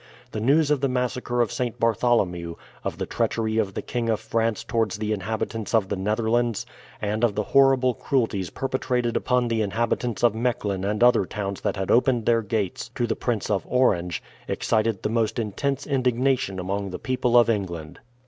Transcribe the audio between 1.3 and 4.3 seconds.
of St. Bartholomew, of the treachery of the King of